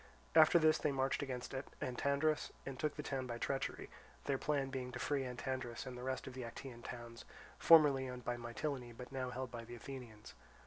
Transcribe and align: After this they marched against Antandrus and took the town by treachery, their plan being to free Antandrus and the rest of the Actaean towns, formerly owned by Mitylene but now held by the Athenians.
After 0.33 0.57
this 0.57 0.79
they 0.79 0.91
marched 0.91 1.21
against 1.21 1.53
Antandrus 1.79 2.51
and 2.65 2.79
took 2.79 2.95
the 2.95 3.03
town 3.03 3.27
by 3.27 3.37
treachery, 3.37 3.87
their 4.25 4.39
plan 4.39 4.71
being 4.71 4.91
to 4.93 4.97
free 4.97 5.23
Antandrus 5.23 5.85
and 5.85 5.95
the 5.95 6.01
rest 6.01 6.25
of 6.25 6.33
the 6.33 6.41
Actaean 6.43 6.81
towns, 6.83 7.23
formerly 7.59 8.09
owned 8.09 8.25
by 8.25 8.35
Mitylene 8.35 8.95
but 8.97 9.11
now 9.11 9.29
held 9.29 9.51
by 9.51 9.63
the 9.63 9.75
Athenians. 9.75 10.33